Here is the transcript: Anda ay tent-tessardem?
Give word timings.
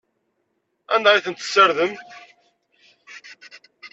Anda 0.93 1.09
ay 1.11 1.21
tent-tessardem? 1.25 1.93